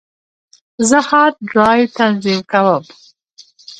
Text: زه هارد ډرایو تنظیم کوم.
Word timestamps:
زه 0.89 0.99
هارد 1.09 1.35
ډرایو 1.49 1.91
تنظیم 1.97 2.39
کوم. 2.51 2.83